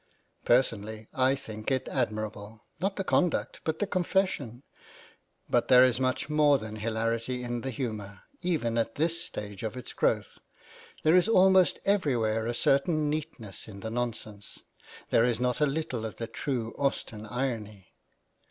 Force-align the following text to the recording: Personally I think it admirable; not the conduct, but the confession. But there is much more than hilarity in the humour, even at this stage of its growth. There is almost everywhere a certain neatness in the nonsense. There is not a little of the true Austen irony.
Personally 0.45 1.07
I 1.13 1.35
think 1.35 1.69
it 1.69 1.87
admirable; 1.87 2.65
not 2.79 2.95
the 2.95 3.03
conduct, 3.03 3.61
but 3.63 3.77
the 3.77 3.85
confession. 3.85 4.63
But 5.47 5.67
there 5.67 5.83
is 5.83 5.99
much 5.99 6.27
more 6.27 6.57
than 6.57 6.77
hilarity 6.77 7.43
in 7.43 7.61
the 7.61 7.69
humour, 7.69 8.21
even 8.41 8.79
at 8.79 8.95
this 8.95 9.21
stage 9.21 9.61
of 9.61 9.77
its 9.77 9.93
growth. 9.93 10.39
There 11.03 11.15
is 11.15 11.27
almost 11.29 11.77
everywhere 11.85 12.47
a 12.47 12.53
certain 12.55 13.11
neatness 13.11 13.67
in 13.67 13.81
the 13.81 13.91
nonsense. 13.91 14.63
There 15.11 15.23
is 15.23 15.39
not 15.39 15.61
a 15.61 15.67
little 15.67 16.03
of 16.03 16.15
the 16.15 16.25
true 16.25 16.73
Austen 16.79 17.27
irony. 17.27 17.93